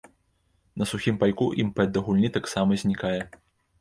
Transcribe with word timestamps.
На 0.81 0.87
сухім 0.93 1.19
пайку 1.23 1.49
імпэт 1.65 1.93
да 1.99 2.03
гульні 2.07 2.33
таксама 2.39 2.71
знікае. 2.85 3.17